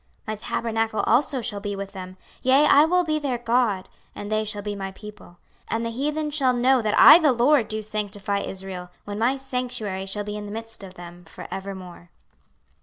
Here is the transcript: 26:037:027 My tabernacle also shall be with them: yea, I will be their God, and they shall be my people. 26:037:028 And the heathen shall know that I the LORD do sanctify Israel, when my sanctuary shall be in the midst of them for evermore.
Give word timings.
26:037:027 0.27 0.27
My 0.29 0.35
tabernacle 0.37 0.99
also 1.01 1.41
shall 1.41 1.59
be 1.59 1.75
with 1.75 1.91
them: 1.91 2.17
yea, 2.41 2.65
I 2.65 2.85
will 2.85 3.03
be 3.03 3.19
their 3.19 3.37
God, 3.37 3.87
and 4.15 4.31
they 4.31 4.43
shall 4.43 4.63
be 4.63 4.75
my 4.75 4.89
people. 4.93 5.37
26:037:028 5.69 5.75
And 5.75 5.85
the 5.85 5.89
heathen 5.91 6.31
shall 6.31 6.53
know 6.53 6.81
that 6.81 6.99
I 6.99 7.19
the 7.19 7.31
LORD 7.31 7.67
do 7.67 7.83
sanctify 7.83 8.39
Israel, 8.39 8.89
when 9.05 9.19
my 9.19 9.37
sanctuary 9.37 10.07
shall 10.07 10.23
be 10.23 10.35
in 10.37 10.47
the 10.47 10.51
midst 10.51 10.81
of 10.83 10.95
them 10.95 11.23
for 11.25 11.47
evermore. 11.51 12.09